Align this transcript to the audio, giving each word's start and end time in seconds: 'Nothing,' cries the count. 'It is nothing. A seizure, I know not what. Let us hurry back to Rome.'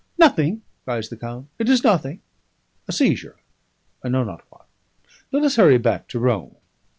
'Nothing,' 0.17 0.63
cries 0.83 1.09
the 1.09 1.15
count. 1.15 1.45
'It 1.59 1.69
is 1.69 1.83
nothing. 1.83 2.21
A 2.87 2.91
seizure, 2.91 3.35
I 4.03 4.09
know 4.09 4.23
not 4.23 4.41
what. 4.49 4.65
Let 5.31 5.43
us 5.43 5.57
hurry 5.57 5.77
back 5.77 6.07
to 6.07 6.17
Rome.' 6.19 6.55